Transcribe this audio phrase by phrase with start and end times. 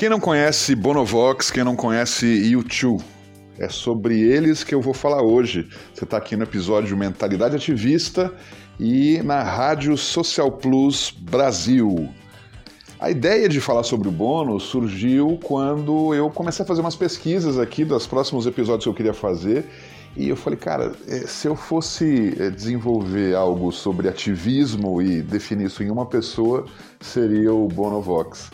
[0.00, 2.24] Quem não conhece Bonovox, quem não conhece
[2.56, 3.02] U2,
[3.58, 5.68] é sobre eles que eu vou falar hoje.
[5.92, 8.32] Você está aqui no episódio Mentalidade Ativista
[8.78, 12.08] e na Rádio Social Plus Brasil.
[12.98, 17.58] A ideia de falar sobre o Bono surgiu quando eu comecei a fazer umas pesquisas
[17.58, 19.66] aqui dos próximos episódios que eu queria fazer
[20.16, 25.66] e eu falei, cara, é, se eu fosse é, desenvolver algo sobre ativismo e definir
[25.66, 26.64] isso em uma pessoa,
[27.00, 28.50] seria o Bonovox.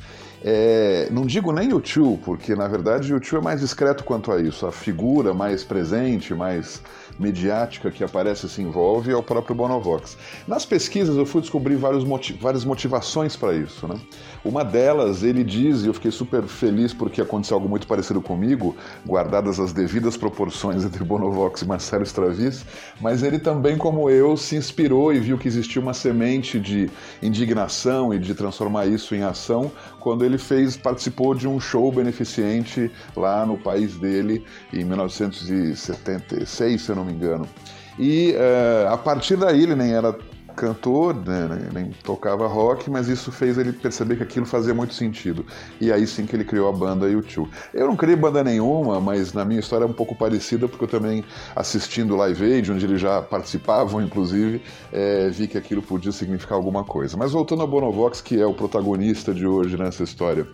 [0.48, 4.30] É, não digo nem o tio, porque na verdade o tio é mais discreto quanto
[4.30, 4.64] a isso.
[4.64, 6.80] A figura mais presente, mais
[7.18, 10.16] mediática que aparece e se envolve é o próprio Bonovox.
[10.46, 13.86] Nas pesquisas eu fui descobrir vários motiv várias motivações para isso.
[13.86, 13.98] Né?
[14.44, 18.76] Uma delas, ele diz, e eu fiquei super feliz porque aconteceu algo muito parecido comigo,
[19.06, 22.64] guardadas as devidas proporções entre Bonovox e Marcelo Straviz,
[23.00, 26.90] mas ele também, como eu, se inspirou e viu que existia uma semente de
[27.22, 29.72] indignação e de transformar isso em ação
[30.06, 36.90] quando ele fez, participou de um show beneficente lá no país dele em 1976, se
[36.90, 37.46] eu não me engano.
[37.98, 40.14] E uh, a partir daí ele nem era
[40.56, 45.44] cantor, né, nem tocava rock, mas isso fez ele perceber que aquilo fazia muito sentido.
[45.80, 47.46] E aí sim que ele criou a banda U2.
[47.74, 50.88] Eu não criei banda nenhuma, mas na minha história é um pouco parecida, porque eu
[50.88, 51.22] também,
[51.54, 56.82] assistindo Live Aid, onde eles já participavam, inclusive, é, vi que aquilo podia significar alguma
[56.82, 57.16] coisa.
[57.16, 60.46] Mas voltando a Bonovox, que é o protagonista de hoje nessa história.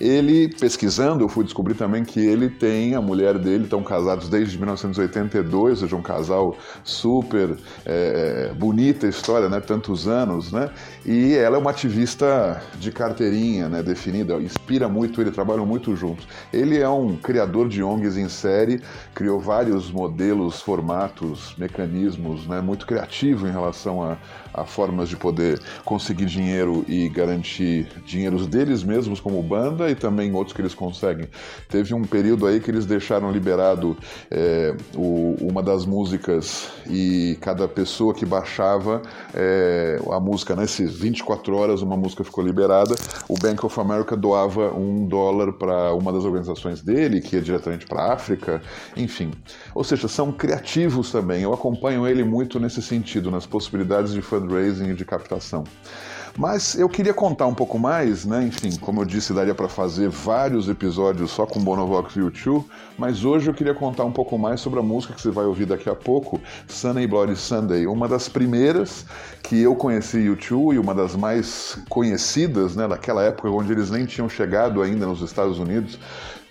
[0.00, 4.56] Ele, pesquisando, eu fui descobrir também que ele tem, a mulher dele, estão casados desde
[4.56, 10.70] 1982, ou seja, um casal super é, bonita história né, tantos anos, né,
[11.04, 16.26] e ela é uma ativista de carteirinha, né, definida, inspira muito ele, trabalham muito juntos.
[16.52, 18.80] Ele é um criador de ONGs em série,
[19.14, 24.16] criou vários modelos, formatos, mecanismos, né, muito criativo em relação a,
[24.52, 30.32] a formas de poder conseguir dinheiro e garantir dinheiros deles mesmos como banda e também
[30.34, 31.28] outros que eles conseguem.
[31.68, 33.96] Teve um período aí que eles deixaram liberado
[34.30, 39.02] é, o, uma das músicas e cada pessoa que baixava
[39.34, 42.94] é, a música, nesses né, 24 horas uma música ficou liberada,
[43.28, 47.86] o Bank of America doava um dólar para uma das organizações dele, que é diretamente
[47.86, 48.62] para a África,
[48.96, 49.30] enfim.
[49.74, 51.42] Ou seja, são criativos também.
[51.42, 55.64] Eu acompanho ele muito nesse sentido, nas possibilidades de fundraising e de captação.
[56.36, 58.42] Mas eu queria contar um pouco mais, né?
[58.46, 62.64] Enfim, como eu disse, daria para fazer vários episódios só com Bonovox e U2,
[62.96, 65.66] mas hoje eu queria contar um pouco mais sobre a música que você vai ouvir
[65.66, 69.04] daqui a pouco, Sunny Bloody Sunday, uma das primeiras
[69.42, 74.06] que eu conheci U2 e uma das mais conhecidas, né, daquela época onde eles nem
[74.06, 75.98] tinham chegado ainda nos Estados Unidos.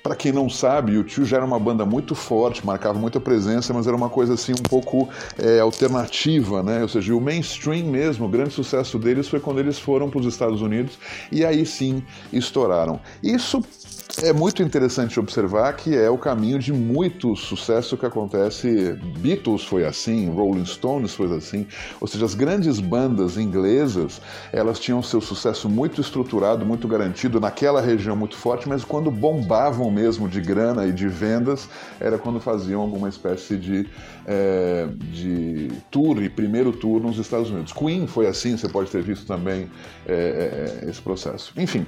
[0.03, 3.72] Para quem não sabe, o Tio já era uma banda muito forte, marcava muita presença,
[3.73, 5.07] mas era uma coisa assim um pouco
[5.38, 6.81] é, alternativa, né?
[6.81, 10.25] Ou seja, o mainstream mesmo, o grande sucesso deles foi quando eles foram para os
[10.25, 10.97] Estados Unidos
[11.31, 12.03] e aí sim
[12.34, 13.00] estouraram.
[13.22, 13.63] Isso
[14.24, 18.94] é muito interessante observar que é o caminho de muito sucesso que acontece.
[19.18, 21.66] Beatles foi assim, Rolling Stones foi assim,
[22.00, 27.81] ou seja, as grandes bandas inglesas elas tinham seu sucesso muito estruturado, muito garantido naquela
[27.81, 31.68] região muito forte, mas quando bombavam mesmo de grana e de vendas
[32.00, 33.90] era quando faziam alguma espécie de,
[34.26, 37.74] é, de tour e primeiro tour nos Estados Unidos.
[37.74, 39.70] Queen foi assim, você pode ter visto também
[40.08, 41.54] é, é, esse processo.
[41.58, 41.86] Enfim,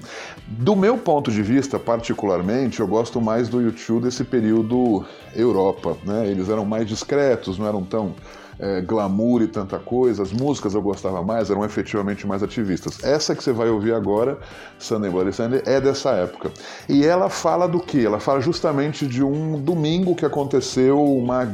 [0.48, 5.06] do meu ponto de vista particular particularmente, eu gosto mais do YouTube desse período
[5.36, 5.98] Europa.
[6.06, 6.30] Né?
[6.30, 8.16] Eles eram mais discretos, não eram tão
[8.60, 10.24] é, glamour e tanta coisa.
[10.24, 13.04] As músicas eu gostava mais, eram efetivamente mais ativistas.
[13.04, 14.38] Essa que você vai ouvir agora,
[14.80, 16.52] Sunday Bloody Sunday, é dessa época.
[16.88, 18.06] E ela fala do que?
[18.06, 21.46] Ela fala justamente de um domingo que aconteceu uma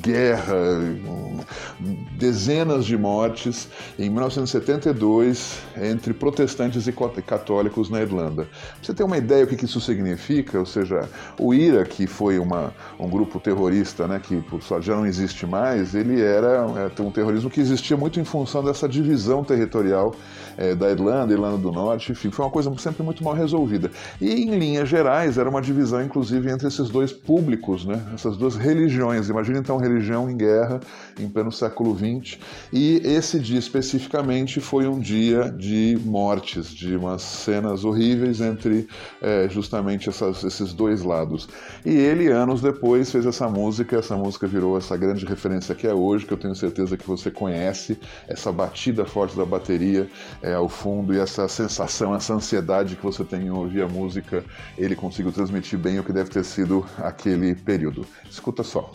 [0.00, 0.56] guerra,
[2.12, 3.68] dezenas de mortes
[3.98, 8.48] em 1972 entre protestantes e católicos na Irlanda.
[8.82, 11.08] Você ter uma ideia do que isso significa, ou seja,
[11.38, 14.42] o IRA, que foi uma, um grupo terrorista né, que
[14.80, 18.88] já não existe mais, ele era é, um terrorismo que existia muito em função dessa
[18.88, 20.14] divisão territorial
[20.56, 23.90] é, da Irlanda, Irlanda do Norte, enfim, foi uma coisa sempre muito mal resolvida.
[24.20, 28.02] E em linhas gerais era uma divisão, inclusive, entre esses dois públicos, né?
[28.14, 29.28] essas duas religiões.
[29.28, 30.80] Imagina então religião em guerra
[31.18, 32.38] em pleno século XX.
[32.72, 38.88] E esse dia especificamente foi um dia de mortes, de umas cenas horríveis entre
[39.20, 41.48] é, justamente essas, esses dois lados.
[41.84, 45.94] E ele, anos depois, fez essa música, essa música virou essa grande referência que é
[45.94, 47.98] hoje, que eu tenho certeza que você conhece,
[48.28, 50.08] essa batida forte da bateria
[50.42, 54.44] é, ao fundo e essa sensação, essa ansiedade que você tem em ouvir a música,
[54.76, 58.06] ele conseguiu transmitir bem o que deve ter sido aquele período.
[58.30, 58.92] Escuta só.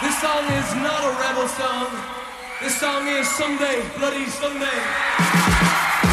[0.00, 1.90] This song is not a rebel song.
[2.60, 6.07] This song is Someday, Bloody Someday.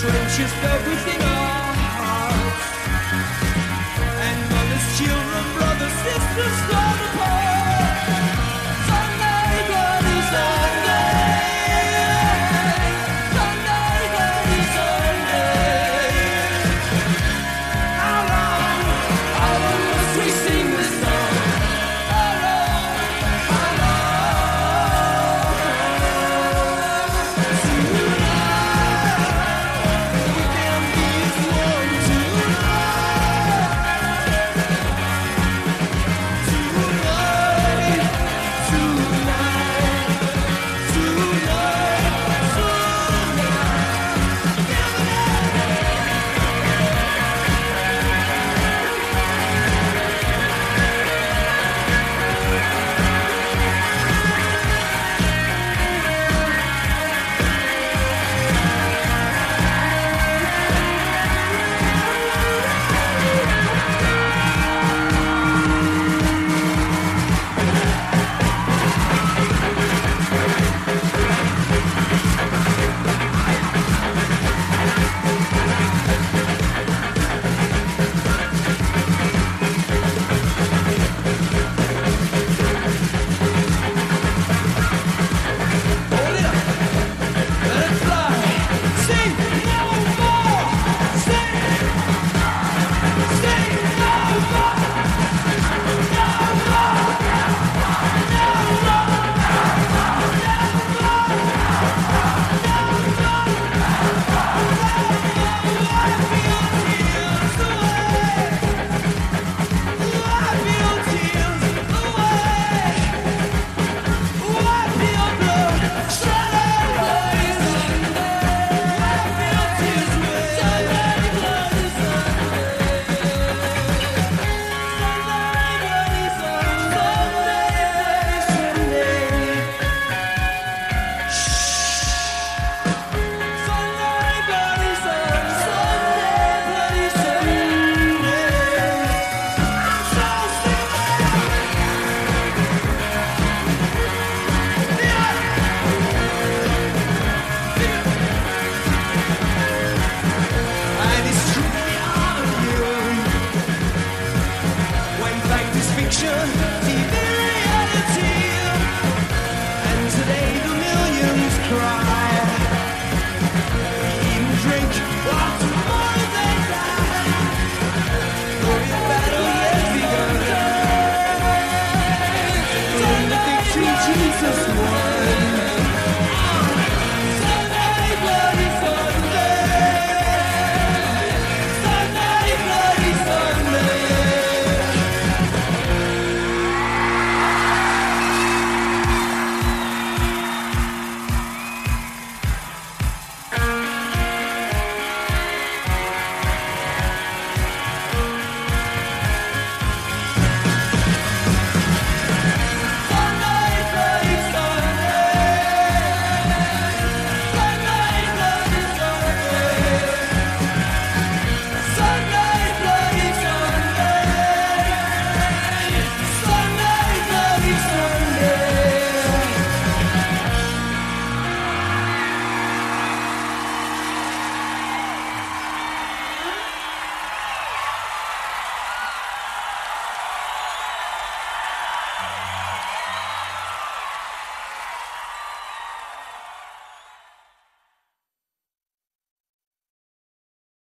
[0.00, 1.35] trenches, everything I